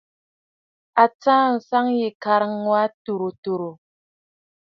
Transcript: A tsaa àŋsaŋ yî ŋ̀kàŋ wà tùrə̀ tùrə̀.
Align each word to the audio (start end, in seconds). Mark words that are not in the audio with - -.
A 1.03 1.05
tsaa 1.19 1.43
àŋsaŋ 1.49 1.85
yî 1.97 2.09
ŋ̀kàŋ 2.13 2.51
wà 2.69 2.81
tùrə̀ 3.03 3.31
tùrə̀. 3.43 3.71